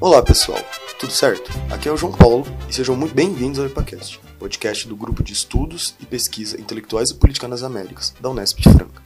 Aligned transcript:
Olá 0.00 0.22
pessoal, 0.22 0.60
tudo 1.00 1.12
certo? 1.12 1.50
Aqui 1.72 1.88
é 1.88 1.92
o 1.92 1.96
João 1.96 2.12
Paulo 2.12 2.46
e 2.70 2.72
sejam 2.72 2.94
muito 2.94 3.12
bem-vindos 3.12 3.58
ao 3.58 3.66
EPACast, 3.66 4.20
podcast 4.38 4.86
do 4.86 4.94
Grupo 4.94 5.24
de 5.24 5.32
Estudos 5.32 5.96
e 5.98 6.06
Pesquisa 6.06 6.56
Intelectuais 6.60 7.10
e 7.10 7.14
Política 7.14 7.48
nas 7.48 7.64
Américas, 7.64 8.14
da 8.20 8.30
Unesp 8.30 8.60
de 8.60 8.70
Franca. 8.72 9.02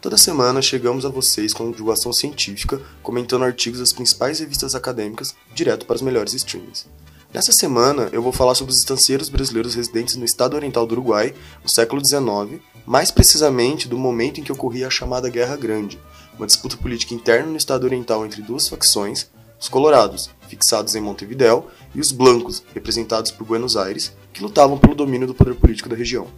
Toda 0.00 0.16
semana 0.16 0.62
chegamos 0.62 1.04
a 1.04 1.10
vocês 1.10 1.52
com 1.52 1.70
divulgação 1.70 2.10
científica, 2.10 2.80
comentando 3.02 3.44
artigos 3.44 3.80
das 3.80 3.92
principais 3.92 4.40
revistas 4.40 4.74
acadêmicas, 4.74 5.34
direto 5.54 5.84
para 5.84 5.96
os 5.96 6.02
melhores 6.02 6.32
streamings. 6.32 6.86
Nessa 7.34 7.52
semana 7.52 8.08
eu 8.10 8.22
vou 8.22 8.32
falar 8.32 8.54
sobre 8.54 8.72
os 8.72 8.78
estancieiros 8.78 9.28
brasileiros 9.28 9.74
residentes 9.74 10.16
no 10.16 10.24
estado 10.24 10.56
oriental 10.56 10.86
do 10.86 10.92
Uruguai, 10.92 11.34
no 11.62 11.68
século 11.68 12.00
XIX, 12.02 12.62
mais 12.86 13.10
precisamente 13.10 13.86
do 13.86 13.98
momento 13.98 14.40
em 14.40 14.42
que 14.42 14.52
ocorria 14.52 14.86
a 14.86 14.90
chamada 14.90 15.28
Guerra 15.28 15.56
Grande, 15.56 16.00
uma 16.38 16.46
disputa 16.46 16.78
política 16.78 17.12
interna 17.12 17.50
no 17.50 17.58
estado 17.58 17.84
oriental 17.84 18.24
entre 18.24 18.40
duas 18.40 18.66
facções, 18.66 19.28
os 19.60 19.68
colorados, 19.68 20.30
fixados 20.48 20.94
em 20.94 21.00
Montevidéu, 21.00 21.70
e 21.94 22.00
os 22.00 22.10
blancos, 22.12 22.62
representados 22.74 23.30
por 23.30 23.46
Buenos 23.46 23.76
Aires, 23.76 24.12
que 24.32 24.42
lutavam 24.42 24.78
pelo 24.78 24.94
domínio 24.94 25.26
do 25.26 25.34
poder 25.34 25.54
político 25.54 25.88
da 25.88 25.96
região. 25.96 26.28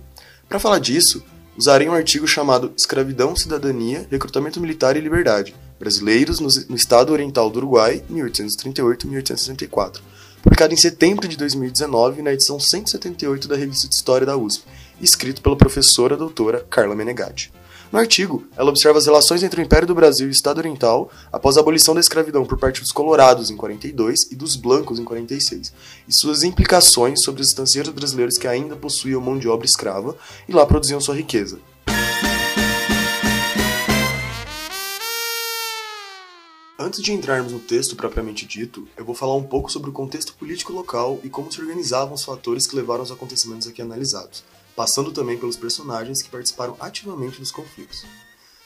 Para 0.49 0.59
falar 0.59 0.81
disso, 0.81 1.23
usarei 1.57 1.89
um 1.89 1.95
artigo 1.95 2.27
chamado 2.27 2.73
Escravidão, 2.77 3.37
Cidadania, 3.37 4.07
Recrutamento 4.11 4.61
Militar 4.61 4.97
e 4.97 5.01
Liberdade, 5.01 5.55
Brasileiros 5.79 6.41
no, 6.41 6.77
Estado 6.77 7.13
Oriental 7.13 7.49
do 7.49 7.59
Uruguai, 7.59 8.03
1838-1864, 8.11 10.01
publicado 10.43 10.75
em 10.75 10.77
setembro 10.77 11.29
de 11.29 11.37
2019 11.37 12.23
na 12.23 12.33
edição 12.33 12.59
178 12.59 13.47
da 13.47 13.57
Revista 13.57 13.89
de 13.89 13.95
História 13.95 14.27
da 14.27 14.37
USP, 14.37 14.65
escrito 15.01 15.41
pela 15.43 15.57
professora 15.57 16.17
doutora 16.17 16.67
Carla 16.69 16.97
Menegatti. 16.97 17.53
No 17.93 17.99
artigo, 17.99 18.47
ela 18.57 18.71
observa 18.71 18.99
as 18.99 19.05
relações 19.05 19.43
entre 19.43 19.61
o 19.61 19.63
Império 19.63 19.87
do 19.87 19.95
Brasil 19.95 20.27
e 20.27 20.31
o 20.31 20.33
Estado 20.33 20.57
Oriental 20.57 21.11
após 21.31 21.59
a 21.59 21.61
abolição 21.61 21.93
da 21.93 22.01
escravidão 22.01 22.43
por 22.43 22.59
parte 22.59 22.81
dos 22.81 22.91
colorados 22.91 23.51
em 23.51 23.57
42 23.57 24.33
e 24.33 24.35
dos 24.35 24.57
blancos 24.57 24.99
em 24.99 25.05
46, 25.05 25.75
e 26.09 26.13
suas 26.15 26.43
implicações 26.43 27.23
sobre 27.23 27.43
os 27.43 27.49
estancieiros 27.49 27.93
brasileiros 27.93 28.39
que 28.39 28.49
ainda 28.49 28.75
possuíam 28.75 29.21
mão 29.21 29.39
de 29.39 29.47
obra 29.47 29.67
escrava 29.67 30.17
e 30.49 30.55
lá 30.55 30.65
produziam 30.65 31.03
sua 31.03 31.15
riqueza. 31.15 31.59
Antes 36.79 37.03
de 37.03 37.13
entrarmos 37.13 37.53
no 37.53 37.61
texto 37.61 37.95
propriamente 37.95 38.47
dito, 38.47 38.89
eu 38.97 39.05
vou 39.05 39.15
falar 39.15 39.37
um 39.37 39.43
pouco 39.43 39.71
sobre 39.71 39.91
o 39.91 39.93
contexto 39.93 40.33
político 40.33 40.73
local 40.73 41.21
e 41.23 41.29
como 41.29 41.53
se 41.53 41.61
organizavam 41.61 42.15
os 42.15 42.25
fatores 42.25 42.67
que 42.67 42.75
levaram 42.75 43.01
aos 43.01 43.13
acontecimentos 43.13 43.69
aqui 43.69 43.83
analisados 43.83 44.43
passando 44.75 45.13
também 45.13 45.39
pelos 45.39 45.57
personagens 45.57 46.23
que 46.23 46.31
participaram 46.31 46.77
ativamente 46.81 47.39
dos 47.39 47.51
conflitos. 47.51 48.05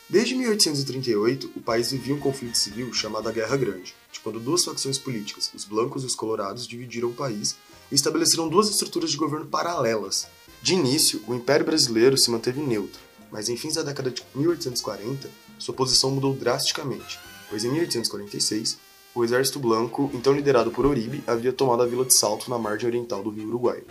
Desde 0.08 0.36
1838, 0.36 1.50
o 1.56 1.60
país 1.60 1.90
vivia 1.90 2.14
um 2.14 2.20
conflito 2.20 2.56
civil 2.56 2.92
chamado 2.92 3.28
a 3.28 3.32
Guerra 3.32 3.56
Grande, 3.56 3.92
de 4.12 4.20
quando 4.20 4.38
duas 4.38 4.64
facções 4.64 4.98
políticas, 4.98 5.50
os 5.52 5.64
blancos 5.64 6.04
e 6.04 6.06
os 6.06 6.14
colorados, 6.14 6.66
dividiram 6.66 7.08
o 7.08 7.14
país 7.14 7.56
e 7.90 7.94
estabeleceram 7.96 8.48
duas 8.48 8.70
estruturas 8.70 9.10
de 9.10 9.16
governo 9.16 9.46
paralelas. 9.46 10.28
De 10.62 10.74
início, 10.74 11.20
o 11.26 11.34
Império 11.34 11.66
Brasileiro 11.66 12.16
se 12.16 12.30
manteve 12.30 12.60
neutro, 12.60 13.00
mas 13.32 13.48
em 13.48 13.56
fins 13.56 13.74
da 13.74 13.82
década 13.82 14.10
de 14.10 14.22
1840, 14.34 15.28
sua 15.58 15.74
posição 15.74 16.12
mudou 16.12 16.34
drasticamente, 16.34 17.18
pois 17.50 17.64
em 17.64 17.70
1846, 17.72 18.78
o 19.12 19.24
Exército 19.24 19.58
Blanco, 19.58 20.10
então 20.14 20.32
liderado 20.32 20.70
por 20.70 20.86
Oribe, 20.86 21.24
havia 21.26 21.52
tomado 21.52 21.82
a 21.82 21.86
Vila 21.86 22.04
de 22.04 22.14
Salto 22.14 22.48
na 22.48 22.58
margem 22.58 22.86
oriental 22.88 23.22
do 23.22 23.30
Rio 23.30 23.48
Uruguai. 23.48 23.82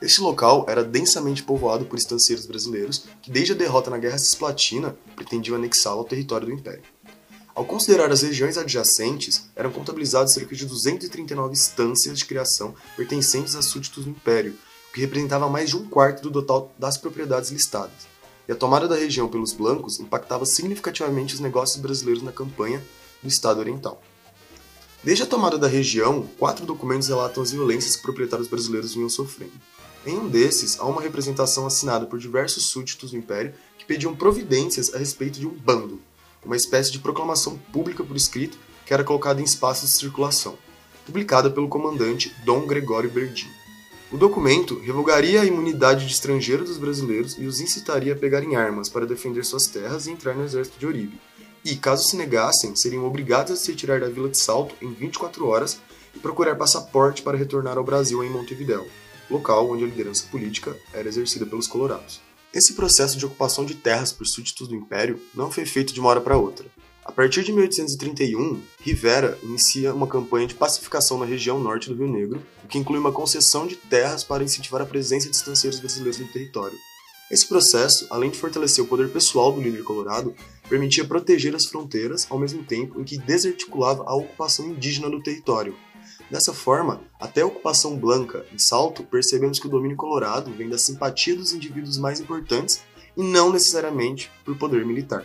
Este 0.00 0.22
local 0.22 0.64
era 0.66 0.82
densamente 0.82 1.42
povoado 1.42 1.84
por 1.84 1.98
estancieiros 1.98 2.46
brasileiros 2.46 3.04
que, 3.20 3.30
desde 3.30 3.52
a 3.52 3.56
derrota 3.56 3.90
na 3.90 3.98
Guerra 3.98 4.16
Cisplatina, 4.16 4.96
pretendiam 5.14 5.56
anexá-lo 5.56 5.98
ao 5.98 6.06
território 6.06 6.46
do 6.46 6.54
Império. 6.54 6.82
Ao 7.54 7.66
considerar 7.66 8.10
as 8.10 8.22
regiões 8.22 8.56
adjacentes, 8.56 9.50
eram 9.54 9.70
contabilizadas 9.70 10.32
cerca 10.32 10.56
de 10.56 10.64
239 10.64 11.52
estâncias 11.52 12.18
de 12.18 12.24
criação 12.24 12.74
pertencentes 12.96 13.54
a 13.54 13.60
súditos 13.60 14.04
do 14.04 14.10
Império, 14.10 14.56
o 14.88 14.94
que 14.94 15.02
representava 15.02 15.50
mais 15.50 15.68
de 15.68 15.76
um 15.76 15.86
quarto 15.86 16.22
do 16.22 16.30
total 16.30 16.72
das 16.78 16.96
propriedades 16.96 17.50
listadas. 17.50 18.08
E 18.48 18.52
a 18.52 18.56
tomada 18.56 18.88
da 18.88 18.96
região 18.96 19.28
pelos 19.28 19.52
blancos 19.52 20.00
impactava 20.00 20.46
significativamente 20.46 21.34
os 21.34 21.40
negócios 21.40 21.78
brasileiros 21.78 22.22
na 22.22 22.32
campanha 22.32 22.82
do 23.22 23.28
Estado 23.28 23.60
Oriental. 23.60 24.00
Desde 25.04 25.24
a 25.24 25.26
tomada 25.26 25.58
da 25.58 25.68
região, 25.68 26.26
quatro 26.38 26.64
documentos 26.64 27.08
relatam 27.08 27.42
as 27.42 27.50
violências 27.50 27.96
que 27.96 28.02
proprietários 28.02 28.48
brasileiros 28.48 28.94
vinham 28.94 29.10
sofrendo. 29.10 29.52
Em 30.06 30.18
um 30.18 30.28
desses, 30.28 30.80
há 30.80 30.86
uma 30.86 31.02
representação 31.02 31.66
assinada 31.66 32.06
por 32.06 32.18
diversos 32.18 32.68
súditos 32.68 33.10
do 33.10 33.18
Império 33.18 33.52
que 33.76 33.84
pediam 33.84 34.16
providências 34.16 34.94
a 34.94 34.98
respeito 34.98 35.38
de 35.38 35.46
um 35.46 35.50
bando, 35.50 36.00
uma 36.42 36.56
espécie 36.56 36.90
de 36.90 36.98
proclamação 36.98 37.58
pública 37.70 38.02
por 38.02 38.16
escrito 38.16 38.58
que 38.86 38.94
era 38.94 39.04
colocada 39.04 39.42
em 39.42 39.44
espaços 39.44 39.90
de 39.90 39.96
circulação, 39.98 40.56
publicada 41.04 41.50
pelo 41.50 41.68
comandante 41.68 42.34
Dom 42.46 42.66
Gregório 42.66 43.10
Berdim. 43.10 43.50
O 44.10 44.16
documento 44.16 44.80
revogaria 44.80 45.42
a 45.42 45.44
imunidade 45.44 46.06
de 46.06 46.12
estrangeiro 46.14 46.64
dos 46.64 46.78
brasileiros 46.78 47.36
e 47.38 47.44
os 47.44 47.60
incitaria 47.60 48.14
a 48.14 48.16
pegarem 48.16 48.56
armas 48.56 48.88
para 48.88 49.06
defender 49.06 49.44
suas 49.44 49.66
terras 49.66 50.06
e 50.06 50.10
entrar 50.10 50.34
no 50.34 50.44
exército 50.44 50.78
de 50.78 50.86
Oribe. 50.86 51.20
E, 51.62 51.76
caso 51.76 52.08
se 52.08 52.16
negassem, 52.16 52.74
seriam 52.74 53.04
obrigados 53.04 53.52
a 53.52 53.56
se 53.56 53.70
retirar 53.70 54.00
da 54.00 54.08
Vila 54.08 54.30
de 54.30 54.38
Salto 54.38 54.74
em 54.80 54.92
24 54.94 55.46
horas 55.46 55.78
e 56.14 56.18
procurar 56.18 56.56
passaporte 56.56 57.20
para 57.22 57.36
retornar 57.36 57.76
ao 57.76 57.84
Brasil 57.84 58.24
em 58.24 58.30
Montevidéu 58.30 58.88
local 59.30 59.70
onde 59.70 59.84
a 59.84 59.86
liderança 59.86 60.26
política 60.30 60.76
era 60.92 61.08
exercida 61.08 61.46
pelos 61.46 61.66
colorados. 61.66 62.20
Esse 62.52 62.74
processo 62.74 63.16
de 63.16 63.24
ocupação 63.24 63.64
de 63.64 63.74
terras 63.74 64.12
por 64.12 64.26
súditos 64.26 64.66
do 64.66 64.74
Império 64.74 65.20
não 65.34 65.50
foi 65.50 65.64
feito 65.64 65.94
de 65.94 66.00
uma 66.00 66.08
hora 66.10 66.20
para 66.20 66.36
outra. 66.36 66.66
A 67.04 67.12
partir 67.12 67.42
de 67.42 67.52
1831, 67.52 68.60
Rivera 68.80 69.38
inicia 69.42 69.94
uma 69.94 70.06
campanha 70.06 70.46
de 70.46 70.54
pacificação 70.54 71.18
na 71.18 71.24
região 71.24 71.58
norte 71.58 71.88
do 71.88 71.94
Rio 71.94 72.12
Negro, 72.12 72.42
o 72.64 72.68
que 72.68 72.78
inclui 72.78 72.98
uma 72.98 73.12
concessão 73.12 73.66
de 73.66 73.76
terras 73.76 74.22
para 74.22 74.44
incentivar 74.44 74.82
a 74.82 74.86
presença 74.86 75.28
de 75.28 75.36
estancieiros 75.36 75.80
brasileiros 75.80 76.18
no 76.18 76.28
território. 76.28 76.76
Esse 77.30 77.46
processo, 77.46 78.06
além 78.10 78.30
de 78.30 78.38
fortalecer 78.38 78.84
o 78.84 78.88
poder 78.88 79.08
pessoal 79.10 79.52
do 79.52 79.60
líder 79.60 79.84
colorado, 79.84 80.34
permitia 80.68 81.04
proteger 81.04 81.54
as 81.54 81.64
fronteiras 81.64 82.26
ao 82.28 82.38
mesmo 82.38 82.64
tempo 82.64 83.00
em 83.00 83.04
que 83.04 83.18
desarticulava 83.18 84.02
a 84.04 84.14
ocupação 84.14 84.66
indígena 84.68 85.08
do 85.08 85.22
território, 85.22 85.76
Dessa 86.30 86.54
forma, 86.54 87.00
até 87.18 87.40
a 87.40 87.46
ocupação 87.46 87.98
blanca 87.98 88.46
em 88.52 88.58
Salto, 88.58 89.02
percebemos 89.02 89.58
que 89.58 89.66
o 89.66 89.70
domínio 89.70 89.96
colorado 89.96 90.52
vem 90.52 90.68
da 90.68 90.78
simpatia 90.78 91.34
dos 91.34 91.52
indivíduos 91.52 91.98
mais 91.98 92.20
importantes 92.20 92.82
e 93.16 93.22
não 93.22 93.52
necessariamente 93.52 94.30
por 94.44 94.56
poder 94.56 94.86
militar. 94.86 95.24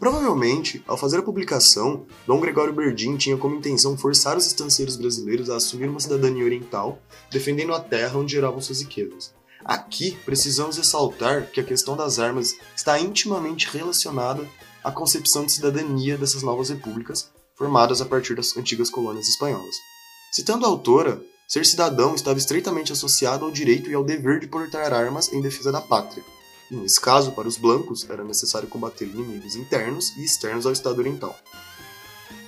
Provavelmente, 0.00 0.82
ao 0.86 0.96
fazer 0.96 1.18
a 1.18 1.22
publicação, 1.22 2.06
Dom 2.26 2.40
Gregório 2.40 2.72
Berdim 2.72 3.16
tinha 3.16 3.36
como 3.36 3.56
intenção 3.56 3.96
forçar 3.98 4.36
os 4.36 4.46
estancieiros 4.46 4.96
brasileiros 4.96 5.50
a 5.50 5.56
assumir 5.56 5.88
uma 5.88 6.00
cidadania 6.00 6.44
oriental, 6.44 6.98
defendendo 7.30 7.74
a 7.74 7.80
terra 7.80 8.18
onde 8.18 8.32
geravam 8.32 8.60
suas 8.60 8.80
riquezas. 8.80 9.34
Aqui, 9.62 10.16
precisamos 10.24 10.76
ressaltar 10.76 11.50
que 11.50 11.60
a 11.60 11.64
questão 11.64 11.96
das 11.96 12.18
armas 12.18 12.54
está 12.74 12.98
intimamente 12.98 13.68
relacionada 13.68 14.46
à 14.82 14.90
concepção 14.90 15.46
de 15.46 15.52
cidadania 15.52 16.18
dessas 16.18 16.42
novas 16.42 16.70
repúblicas, 16.70 17.30
formadas 17.54 18.00
a 18.00 18.04
partir 18.04 18.34
das 18.34 18.56
antigas 18.56 18.90
colônias 18.90 19.28
espanholas. 19.28 19.93
Citando 20.34 20.66
a 20.66 20.68
autora, 20.68 21.22
ser 21.46 21.64
cidadão 21.64 22.12
estava 22.12 22.40
estreitamente 22.40 22.92
associado 22.92 23.44
ao 23.44 23.52
direito 23.52 23.88
e 23.88 23.94
ao 23.94 24.02
dever 24.02 24.40
de 24.40 24.48
portar 24.48 24.92
armas 24.92 25.32
em 25.32 25.40
defesa 25.40 25.70
da 25.70 25.80
pátria. 25.80 26.24
E 26.68 26.74
nesse 26.74 27.00
caso, 27.00 27.30
para 27.30 27.46
os 27.46 27.56
blancos, 27.56 28.04
era 28.10 28.24
necessário 28.24 28.66
combater 28.66 29.04
inimigos 29.04 29.54
internos 29.54 30.10
e 30.16 30.24
externos 30.24 30.66
ao 30.66 30.72
Estado 30.72 30.98
Oriental. 30.98 31.38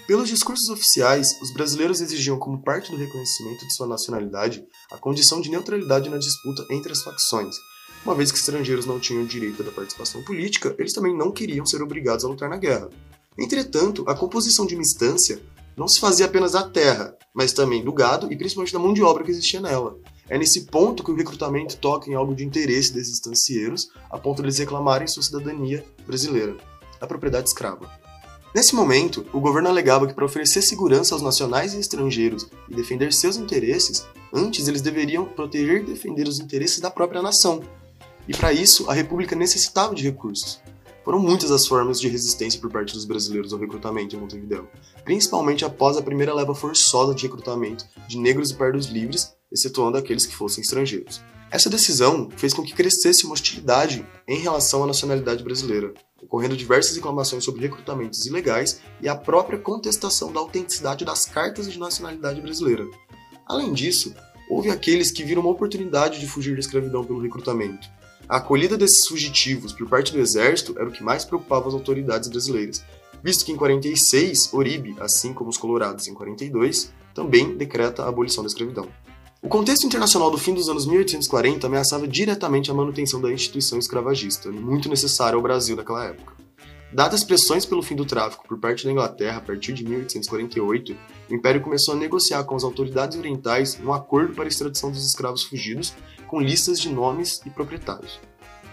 Pelos 0.04 0.28
discursos 0.28 0.68
oficiais, 0.68 1.40
os 1.40 1.52
brasileiros 1.52 2.00
exigiam 2.00 2.40
como 2.40 2.60
parte 2.60 2.90
do 2.90 2.96
reconhecimento 2.96 3.64
de 3.64 3.72
sua 3.72 3.86
nacionalidade 3.86 4.66
a 4.90 4.98
condição 4.98 5.40
de 5.40 5.48
neutralidade 5.48 6.10
na 6.10 6.18
disputa 6.18 6.66
entre 6.72 6.90
as 6.90 7.04
facções. 7.04 7.54
Uma 8.04 8.16
vez 8.16 8.32
que 8.32 8.38
estrangeiros 8.38 8.84
não 8.84 8.98
tinham 8.98 9.24
direito 9.24 9.62
da 9.62 9.70
participação 9.70 10.24
política, 10.24 10.74
eles 10.76 10.92
também 10.92 11.16
não 11.16 11.30
queriam 11.30 11.64
ser 11.64 11.80
obrigados 11.82 12.24
a 12.24 12.28
lutar 12.28 12.50
na 12.50 12.56
guerra. 12.56 12.90
Entretanto, 13.38 14.02
a 14.08 14.14
composição 14.16 14.66
de 14.66 14.74
uma 14.74 14.82
instância 14.82 15.40
não 15.76 15.86
se 15.86 16.00
fazia 16.00 16.26
apenas 16.26 16.52
da 16.52 16.62
terra, 16.62 17.14
mas 17.34 17.52
também 17.52 17.84
do 17.84 17.92
gado 17.92 18.32
e 18.32 18.36
principalmente 18.36 18.72
da 18.72 18.78
mão 18.78 18.94
de 18.94 19.02
obra 19.02 19.22
que 19.22 19.30
existia 19.30 19.60
nela. 19.60 19.98
É 20.28 20.38
nesse 20.38 20.66
ponto 20.66 21.04
que 21.04 21.10
o 21.10 21.14
recrutamento 21.14 21.76
toca 21.76 22.10
em 22.10 22.14
algo 22.14 22.34
de 22.34 22.44
interesse 22.44 22.92
desses 22.92 23.14
estancieiros, 23.14 23.88
a 24.10 24.18
ponto 24.18 24.36
de 24.36 24.46
eles 24.46 24.58
reclamarem 24.58 25.06
sua 25.06 25.22
cidadania 25.22 25.84
brasileira, 26.06 26.56
a 27.00 27.06
propriedade 27.06 27.48
escrava. 27.48 27.90
Nesse 28.54 28.74
momento, 28.74 29.26
o 29.34 29.40
governo 29.40 29.68
alegava 29.68 30.06
que 30.06 30.14
para 30.14 30.24
oferecer 30.24 30.62
segurança 30.62 31.14
aos 31.14 31.22
nacionais 31.22 31.74
e 31.74 31.78
estrangeiros 31.78 32.48
e 32.70 32.74
defender 32.74 33.12
seus 33.12 33.36
interesses, 33.36 34.06
antes 34.32 34.66
eles 34.66 34.80
deveriam 34.80 35.26
proteger 35.26 35.82
e 35.82 35.86
defender 35.86 36.26
os 36.26 36.40
interesses 36.40 36.80
da 36.80 36.90
própria 36.90 37.20
nação. 37.20 37.62
E 38.26 38.34
para 38.34 38.54
isso, 38.54 38.88
a 38.90 38.94
República 38.94 39.36
necessitava 39.36 39.94
de 39.94 40.04
recursos. 40.04 40.58
Foram 41.06 41.20
muitas 41.20 41.52
as 41.52 41.68
formas 41.68 42.00
de 42.00 42.08
resistência 42.08 42.60
por 42.60 42.68
parte 42.68 42.92
dos 42.92 43.04
brasileiros 43.04 43.52
ao 43.52 43.60
recrutamento 43.60 44.16
em 44.16 44.18
Montevideo, 44.18 44.68
principalmente 45.04 45.64
após 45.64 45.96
a 45.96 46.02
primeira 46.02 46.34
leva 46.34 46.52
forçosa 46.52 47.14
de 47.14 47.22
recrutamento 47.22 47.86
de 48.08 48.18
negros 48.18 48.50
e 48.50 48.54
pardos 48.54 48.86
livres, 48.86 49.32
excetuando 49.48 49.96
aqueles 49.96 50.26
que 50.26 50.34
fossem 50.34 50.62
estrangeiros. 50.62 51.22
Essa 51.48 51.70
decisão 51.70 52.28
fez 52.36 52.52
com 52.52 52.64
que 52.64 52.74
crescesse 52.74 53.24
uma 53.24 53.34
hostilidade 53.34 54.04
em 54.26 54.40
relação 54.40 54.82
à 54.82 54.86
nacionalidade 54.88 55.44
brasileira. 55.44 55.94
ocorrendo 56.20 56.56
diversas 56.56 56.96
reclamações 56.96 57.44
sobre 57.44 57.60
recrutamentos 57.60 58.26
ilegais 58.26 58.80
e 59.00 59.08
a 59.08 59.14
própria 59.14 59.60
contestação 59.60 60.32
da 60.32 60.40
autenticidade 60.40 61.04
das 61.04 61.24
cartas 61.24 61.70
de 61.70 61.78
nacionalidade 61.78 62.40
brasileira. 62.40 62.84
Além 63.46 63.72
disso, 63.72 64.12
houve 64.50 64.70
aqueles 64.70 65.12
que 65.12 65.22
viram 65.22 65.42
uma 65.42 65.52
oportunidade 65.52 66.18
de 66.18 66.26
fugir 66.26 66.54
da 66.54 66.60
escravidão 66.60 67.04
pelo 67.04 67.22
recrutamento. 67.22 67.88
A 68.28 68.38
acolhida 68.38 68.76
desses 68.76 69.06
fugitivos 69.06 69.72
por 69.72 69.88
parte 69.88 70.12
do 70.12 70.18
exército 70.18 70.74
era 70.76 70.88
o 70.88 70.92
que 70.92 71.02
mais 71.02 71.24
preocupava 71.24 71.68
as 71.68 71.74
autoridades 71.74 72.28
brasileiras, 72.28 72.84
visto 73.22 73.44
que 73.44 73.52
em 73.52 73.56
46, 73.56 74.52
Oribe, 74.52 74.96
assim 74.98 75.32
como 75.32 75.48
os 75.48 75.56
colorados 75.56 76.08
em 76.08 76.14
42, 76.14 76.92
também 77.14 77.56
decreta 77.56 78.02
a 78.02 78.08
abolição 78.08 78.42
da 78.42 78.48
escravidão. 78.48 78.88
O 79.40 79.48
contexto 79.48 79.86
internacional 79.86 80.28
do 80.28 80.38
fim 80.38 80.54
dos 80.54 80.68
anos 80.68 80.86
1840 80.86 81.68
ameaçava 81.68 82.08
diretamente 82.08 82.68
a 82.68 82.74
manutenção 82.74 83.20
da 83.20 83.32
instituição 83.32 83.78
escravagista, 83.78 84.50
muito 84.50 84.88
necessária 84.88 85.36
ao 85.36 85.42
Brasil 85.42 85.76
naquela 85.76 86.04
época. 86.04 86.35
Dadas 86.92 87.20
as 87.20 87.24
pressões 87.24 87.66
pelo 87.66 87.82
fim 87.82 87.96
do 87.96 88.04
tráfico 88.04 88.46
por 88.46 88.58
parte 88.58 88.84
da 88.84 88.92
Inglaterra 88.92 89.38
a 89.38 89.40
partir 89.40 89.72
de 89.72 89.84
1848, 89.84 90.96
o 91.28 91.34
Império 91.34 91.60
começou 91.60 91.94
a 91.94 91.96
negociar 91.96 92.44
com 92.44 92.54
as 92.54 92.62
autoridades 92.62 93.18
orientais 93.18 93.78
um 93.82 93.92
acordo 93.92 94.34
para 94.34 94.44
a 94.44 94.48
extradição 94.48 94.90
dos 94.90 95.04
escravos 95.04 95.42
fugidos, 95.42 95.94
com 96.28 96.40
listas 96.40 96.80
de 96.80 96.88
nomes 96.88 97.40
e 97.44 97.50
proprietários. 97.50 98.20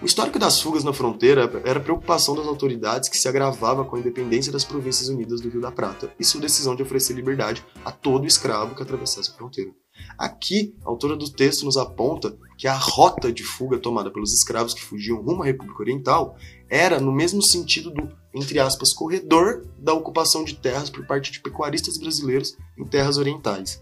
O 0.01 0.05
histórico 0.05 0.37
das 0.37 0.61
fugas 0.61 0.83
na 0.83 0.93
fronteira 0.93 1.49
era 1.63 1.79
preocupação 1.79 2.35
das 2.35 2.45
autoridades 2.45 3.09
que 3.09 3.17
se 3.17 3.27
agravava 3.27 3.85
com 3.85 3.95
a 3.95 3.99
independência 3.99 4.51
das 4.51 4.65
Províncias 4.65 5.07
Unidas 5.07 5.41
do 5.41 5.49
Rio 5.49 5.61
da 5.61 5.71
Prata 5.71 6.13
e 6.19 6.25
sua 6.25 6.41
decisão 6.41 6.75
de 6.75 6.83
oferecer 6.83 7.13
liberdade 7.13 7.65
a 7.85 7.91
todo 7.91 8.27
escravo 8.27 8.75
que 8.75 8.83
atravessasse 8.83 9.31
a 9.31 9.33
fronteira. 9.33 9.71
Aqui, 10.17 10.73
a 10.85 10.89
autora 10.89 11.15
do 11.15 11.29
texto 11.29 11.65
nos 11.65 11.75
aponta 11.75 12.37
que 12.57 12.67
a 12.67 12.75
rota 12.75 13.31
de 13.31 13.43
fuga 13.43 13.77
tomada 13.77 14.11
pelos 14.11 14.33
escravos 14.33 14.73
que 14.73 14.81
fugiam 14.81 15.21
rumo 15.21 15.41
à 15.43 15.45
República 15.45 15.81
Oriental 15.81 16.37
era 16.69 16.99
no 16.99 17.11
mesmo 17.11 17.41
sentido 17.41 17.91
do, 17.91 18.09
entre 18.33 18.59
aspas, 18.59 18.93
corredor 18.93 19.65
da 19.77 19.93
ocupação 19.93 20.43
de 20.43 20.55
terras 20.55 20.89
por 20.89 21.05
parte 21.05 21.31
de 21.31 21.41
pecuaristas 21.41 21.97
brasileiros 21.97 22.55
em 22.77 22.85
terras 22.85 23.17
orientais. 23.17 23.81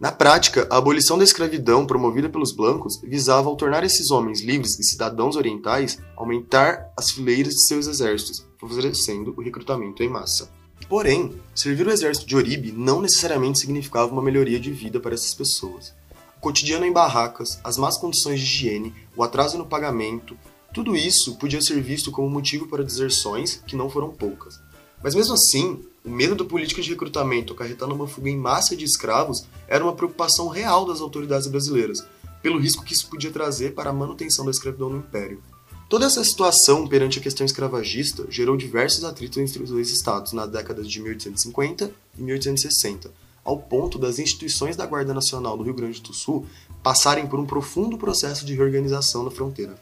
Na 0.00 0.12
prática, 0.12 0.66
a 0.70 0.76
abolição 0.76 1.16
da 1.16 1.24
escravidão 1.24 1.86
promovida 1.86 2.28
pelos 2.28 2.52
blancos 2.52 3.00
visava, 3.02 3.48
ao 3.48 3.56
tornar 3.56 3.82
esses 3.84 4.10
homens 4.10 4.42
livres 4.42 4.78
e 4.78 4.84
cidadãos 4.84 5.36
orientais, 5.36 5.98
aumentar 6.16 6.92
as 6.96 7.10
fileiras 7.10 7.54
de 7.54 7.66
seus 7.66 7.86
exércitos, 7.86 8.46
favorecendo 8.60 9.32
o 9.36 9.40
recrutamento 9.42 10.02
em 10.02 10.08
massa. 10.08 10.50
Porém, 10.88 11.34
servir 11.54 11.86
o 11.86 11.90
exército 11.90 12.26
de 12.26 12.36
Oribe 12.36 12.70
não 12.70 13.00
necessariamente 13.00 13.58
significava 13.58 14.12
uma 14.12 14.22
melhoria 14.22 14.60
de 14.60 14.70
vida 14.70 15.00
para 15.00 15.14
essas 15.14 15.34
pessoas. 15.34 15.92
O 16.36 16.40
cotidiano 16.40 16.84
em 16.84 16.92
barracas, 16.92 17.58
as 17.64 17.76
más 17.76 17.96
condições 17.96 18.38
de 18.38 18.46
higiene, 18.46 18.94
o 19.16 19.22
atraso 19.22 19.58
no 19.58 19.66
pagamento, 19.66 20.38
tudo 20.72 20.94
isso 20.94 21.36
podia 21.36 21.60
ser 21.60 21.80
visto 21.80 22.12
como 22.12 22.30
motivo 22.30 22.68
para 22.68 22.84
deserções 22.84 23.62
que 23.66 23.74
não 23.74 23.90
foram 23.90 24.10
poucas. 24.10 24.60
Mas 25.02 25.14
mesmo 25.14 25.34
assim, 25.34 25.82
o 26.04 26.10
medo 26.10 26.36
da 26.36 26.44
política 26.44 26.80
de 26.80 26.90
recrutamento 26.90 27.52
acarretando 27.52 27.94
uma 27.94 28.06
fuga 28.06 28.30
em 28.30 28.36
massa 28.36 28.76
de 28.76 28.84
escravos 28.84 29.44
era 29.66 29.82
uma 29.82 29.94
preocupação 29.94 30.48
real 30.48 30.84
das 30.84 31.00
autoridades 31.00 31.48
brasileiras, 31.48 32.06
pelo 32.42 32.60
risco 32.60 32.84
que 32.84 32.92
isso 32.92 33.08
podia 33.08 33.32
trazer 33.32 33.74
para 33.74 33.90
a 33.90 33.92
manutenção 33.92 34.44
da 34.44 34.52
escravidão 34.52 34.88
no 34.88 34.98
Império. 34.98 35.42
Toda 35.88 36.04
essa 36.04 36.24
situação 36.24 36.88
perante 36.88 37.20
a 37.20 37.22
questão 37.22 37.46
escravagista 37.46 38.26
gerou 38.28 38.56
diversos 38.56 39.04
atritos 39.04 39.38
entre 39.38 39.62
os 39.62 39.70
dois 39.70 39.88
estados 39.88 40.32
nas 40.32 40.50
décadas 40.50 40.90
de 40.90 41.00
1850 41.00 41.92
e 42.18 42.22
1860, 42.22 43.12
ao 43.44 43.56
ponto 43.56 43.96
das 43.96 44.18
instituições 44.18 44.74
da 44.74 44.84
Guarda 44.84 45.14
Nacional 45.14 45.56
do 45.56 45.62
Rio 45.62 45.74
Grande 45.74 46.02
do 46.02 46.12
Sul 46.12 46.44
passarem 46.82 47.28
por 47.28 47.38
um 47.38 47.46
profundo 47.46 47.96
processo 47.96 48.44
de 48.44 48.56
reorganização 48.56 49.22
na 49.22 49.30
fronteira. 49.30 49.76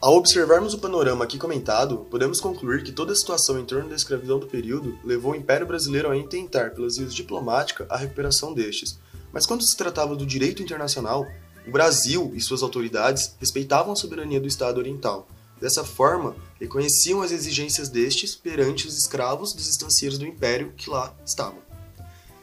Ao 0.00 0.16
observarmos 0.16 0.72
o 0.72 0.78
panorama 0.78 1.24
aqui 1.24 1.36
comentado, 1.36 2.06
podemos 2.10 2.40
concluir 2.40 2.82
que 2.82 2.92
toda 2.92 3.12
a 3.12 3.16
situação 3.16 3.58
em 3.58 3.66
torno 3.66 3.90
da 3.90 3.96
escravidão 3.96 4.38
do 4.38 4.46
período 4.46 4.98
levou 5.04 5.32
o 5.32 5.36
Império 5.36 5.66
Brasileiro 5.66 6.10
a 6.10 6.16
intentar, 6.16 6.70
pelas 6.70 6.96
vias 6.96 7.14
diplomáticas, 7.14 7.86
a 7.90 7.98
recuperação 7.98 8.54
destes. 8.54 8.98
Mas 9.30 9.44
quando 9.44 9.62
se 9.62 9.76
tratava 9.76 10.16
do 10.16 10.24
direito 10.24 10.62
internacional, 10.62 11.26
o 11.66 11.70
Brasil 11.70 12.32
e 12.34 12.40
suas 12.40 12.62
autoridades 12.62 13.34
respeitavam 13.40 13.92
a 13.92 13.96
soberania 13.96 14.40
do 14.40 14.46
Estado 14.46 14.78
Oriental, 14.78 15.26
Dessa 15.60 15.84
forma, 15.84 16.36
reconheciam 16.60 17.22
as 17.22 17.30
exigências 17.30 17.88
destes 17.88 18.34
perante 18.34 18.86
os 18.86 18.96
escravos 18.98 19.52
dos 19.52 19.68
estancieiros 19.68 20.18
do 20.18 20.26
Império 20.26 20.72
que 20.76 20.90
lá 20.90 21.14
estavam. 21.24 21.58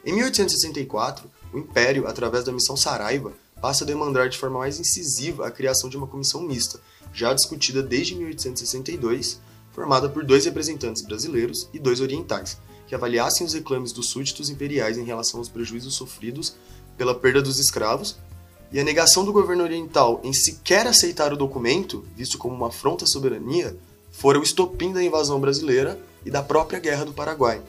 Em 0.04 0.13
1864, 0.13 1.30
o 1.54 1.60
Império, 1.60 2.08
através 2.08 2.44
da 2.44 2.52
Missão 2.52 2.75
Saraiva, 2.75 3.34
passa 3.62 3.84
a 3.84 3.88
demandar 3.88 4.30
de 4.30 4.38
forma 4.38 4.60
mais 4.60 4.80
incisiva 4.80 5.46
a 5.46 5.52
criação 5.52 5.90
de 5.90 5.98
uma 5.98 6.08
comissão 6.08 6.42
mista, 6.42 6.80
já 7.13 7.34
discutida 7.34 7.84
desde 7.84 8.16
1862, 8.16 9.40
formada 9.72 10.10
por 10.10 10.25
dois 10.25 10.46
representantes 10.46 11.04
brasileiros 11.04 11.69
e 11.74 11.80
dois 11.80 12.02
orientais, 12.02 12.58
que 12.88 12.96
avaliassem 12.96 13.46
os 13.46 13.54
reclames 13.54 13.92
dos 13.92 14.08
súditos 14.08 14.50
imperiais 14.50 14.98
em 14.98 15.04
relação 15.04 15.40
aos 15.40 15.50
prejuízos 15.50 15.94
sofridos 15.94 16.56
pela 16.98 17.13
perda 17.13 17.42
dos 17.42 17.60
escravos 17.60 18.18
e 18.71 18.79
a 18.79 18.83
negação 18.83 19.25
do 19.25 19.33
governo 19.33 19.63
oriental 19.63 20.21
em 20.23 20.31
sequer 20.31 20.88
aceitar 20.88 21.33
o 21.33 21.38
documento, 21.38 22.06
visto 22.15 22.38
como 22.38 22.56
uma 22.56 22.68
afronta 22.68 23.03
à 23.03 23.07
soberania, 23.07 23.75
fora 24.12 24.39
o 24.39 24.44
estopim 24.44 24.94
da 24.94 25.03
invasão 25.03 25.39
brasileira 25.39 26.00
e 26.25 26.31
da 26.31 26.41
própria 26.41 26.79
Guerra 26.79 27.06
do 27.06 27.13
Paraguai. 27.13 27.62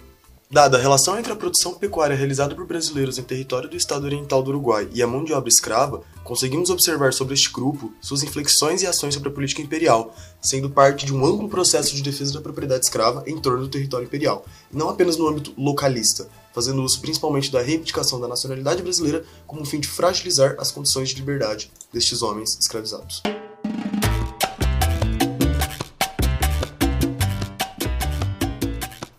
Dada 0.53 0.77
a 0.77 0.81
relação 0.81 1.19
entre 1.19 1.33
a 1.33 1.37
produção 1.37 1.73
pecuária 1.73 2.15
realizada 2.15 2.55
por 2.55 2.67
brasileiros 2.67 3.17
em 3.17 3.23
território 3.23 3.71
do 3.71 3.77
estado 3.77 4.05
oriental 4.05 4.43
do 4.43 4.51
Uruguai 4.51 4.87
e 4.93 5.03
a 5.03 5.07
mão 5.07 5.25
de 5.25 5.33
obra 5.33 5.49
escrava, 5.49 6.03
conseguimos 6.23 6.69
observar 6.69 7.15
sobre 7.15 7.33
este 7.33 7.51
grupo 7.51 7.91
suas 8.03 8.23
inflexões 8.23 8.83
e 8.83 8.87
ações 8.87 9.15
sobre 9.15 9.31
a 9.31 9.33
política 9.33 9.63
imperial, 9.63 10.15
sendo 10.43 10.69
parte 10.69 11.07
de 11.07 11.15
um 11.15 11.25
amplo 11.25 11.49
processo 11.49 11.97
de 11.97 12.03
defesa 12.03 12.35
da 12.35 12.43
propriedade 12.43 12.85
escrava 12.85 13.25
em 13.27 13.41
torno 13.41 13.63
do 13.63 13.69
território 13.71 14.05
imperial, 14.05 14.45
não 14.71 14.91
apenas 14.91 15.17
no 15.17 15.27
âmbito 15.27 15.55
localista, 15.57 16.29
fazendo 16.53 16.83
uso 16.83 17.01
principalmente 17.01 17.51
da 17.51 17.61
reivindicação 17.61 18.21
da 18.21 18.29
nacionalidade 18.29 18.83
brasileira 18.83 19.25
como 19.47 19.63
um 19.63 19.65
fim 19.65 19.81
de 19.81 19.89
fragilizar 19.89 20.57
as 20.59 20.71
condições 20.71 21.09
de 21.09 21.17
liberdade 21.17 21.71
destes 21.93 22.23
homens 22.23 22.59
escravizados. 22.61 23.23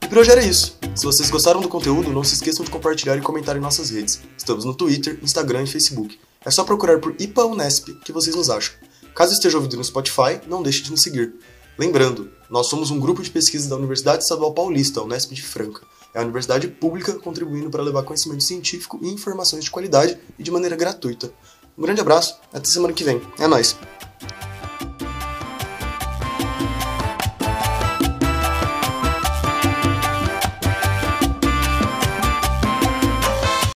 E 0.01 0.07
por 0.07 0.17
hoje 0.17 0.31
era 0.31 0.43
isso. 0.43 0.77
Se 0.95 1.05
vocês 1.05 1.29
gostaram 1.31 1.59
do 1.59 1.67
conteúdo, 1.67 2.11
não 2.11 2.23
se 2.23 2.35
esqueçam 2.35 2.63
de 2.63 2.69
compartilhar 2.69 3.17
e 3.17 3.21
comentar 3.21 3.57
em 3.57 3.59
nossas 3.59 3.89
redes. 3.89 4.21
Estamos 4.37 4.63
no 4.63 4.75
Twitter, 4.75 5.17
Instagram 5.23 5.63
e 5.63 5.67
Facebook. 5.67 6.19
É 6.45 6.51
só 6.51 6.63
procurar 6.63 6.99
por 6.99 7.15
IPA 7.19 7.45
Unesp 7.45 7.89
que 8.05 8.11
vocês 8.11 8.35
nos 8.35 8.49
acham. 8.49 8.75
Caso 9.15 9.33
esteja 9.33 9.57
ouvindo 9.57 9.77
no 9.77 9.83
Spotify, 9.83 10.39
não 10.47 10.61
deixe 10.61 10.83
de 10.83 10.91
nos 10.91 11.01
seguir. 11.01 11.33
Lembrando, 11.79 12.29
nós 12.47 12.67
somos 12.67 12.91
um 12.91 12.99
grupo 12.99 13.23
de 13.23 13.31
pesquisa 13.31 13.67
da 13.67 13.75
Universidade 13.75 14.21
Estadual 14.21 14.53
Paulista, 14.53 15.01
Unesp 15.01 15.33
de 15.33 15.41
Franca. 15.41 15.81
É 16.13 16.19
a 16.19 16.23
universidade 16.23 16.67
pública 16.67 17.13
contribuindo 17.13 17.69
para 17.69 17.83
levar 17.83 18.03
conhecimento 18.03 18.43
científico 18.43 18.99
e 19.01 19.09
informações 19.09 19.63
de 19.63 19.71
qualidade 19.71 20.17
e 20.37 20.43
de 20.43 20.51
maneira 20.51 20.75
gratuita. 20.75 21.31
Um 21.77 21.81
grande 21.81 22.01
abraço, 22.01 22.37
até 22.53 22.65
semana 22.65 22.93
que 22.93 23.03
vem. 23.03 23.21
É 23.39 23.47
nóis! 23.47 23.75